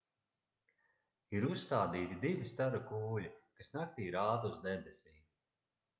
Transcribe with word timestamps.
ir 1.39 1.45
uzstādīti 1.49 2.17
divi 2.25 2.47
staru 2.53 2.81
kūļi 2.93 3.29
kas 3.61 3.73
naktī 3.79 4.11
rāda 4.19 4.53
uz 4.55 4.61
debesīm 4.69 5.21